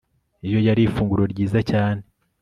[0.47, 2.01] iyo yari ifunguro ryiza cyane